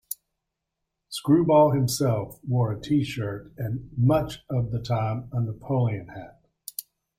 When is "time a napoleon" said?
4.81-6.07